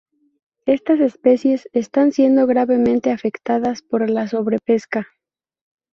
Estas 0.65 0.99
especies 0.99 1.69
están 1.73 2.11
siendo 2.11 2.47
gravemente 2.47 3.11
afectadas 3.11 3.83
por 3.83 4.09
la 4.09 4.27
sobrepesca. 4.27 5.05